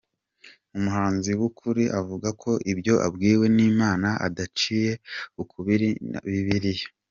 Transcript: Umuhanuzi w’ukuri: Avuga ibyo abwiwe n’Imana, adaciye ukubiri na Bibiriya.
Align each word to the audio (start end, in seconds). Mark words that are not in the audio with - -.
Umuhanuzi 0.77 1.31
w’ukuri: 1.39 1.83
Avuga 1.99 2.27
ibyo 2.71 2.95
abwiwe 3.07 3.45
n’Imana, 3.55 4.09
adaciye 4.27 4.91
ukubiri 5.41 5.89
na 6.11 6.19
Bibiriya. 6.31 6.87